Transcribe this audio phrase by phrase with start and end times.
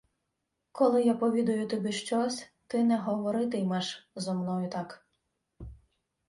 [0.71, 5.05] —Коли я повідаю тобі щось, ти не говорити-ймеш зо мною так.